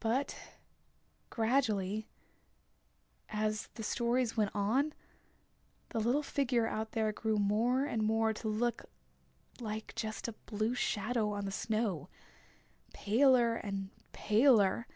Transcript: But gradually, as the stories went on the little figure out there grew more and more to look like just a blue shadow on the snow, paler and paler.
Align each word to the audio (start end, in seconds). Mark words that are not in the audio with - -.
But 0.00 0.36
gradually, 1.30 2.08
as 3.28 3.68
the 3.76 3.84
stories 3.84 4.36
went 4.36 4.50
on 4.52 4.92
the 5.90 6.00
little 6.00 6.24
figure 6.24 6.66
out 6.66 6.90
there 6.90 7.12
grew 7.12 7.36
more 7.36 7.84
and 7.84 8.02
more 8.02 8.32
to 8.32 8.48
look 8.48 8.86
like 9.60 9.94
just 9.94 10.26
a 10.26 10.32
blue 10.46 10.74
shadow 10.74 11.30
on 11.34 11.44
the 11.44 11.52
snow, 11.52 12.08
paler 12.92 13.54
and 13.54 13.90
paler. 14.10 14.88